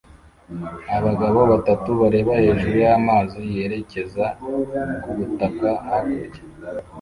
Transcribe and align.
Abagabo 0.97 1.39
batatu 1.51 1.89
bareba 2.01 2.31
hejuru 2.43 2.75
y'amazi 2.85 3.39
yerekeza 3.57 4.25
kubutaka 5.03 5.67
hakurya 5.85 6.41